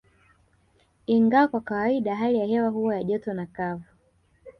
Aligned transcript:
Ingawa 1.05 1.47
kwa 1.47 1.61
kawaida 1.61 2.15
hali 2.15 2.37
ya 2.39 2.45
hewa 2.45 2.69
huwa 2.69 2.95
ya 2.95 3.03
joto 3.03 3.33
na 3.33 3.45
kavu 3.45 3.83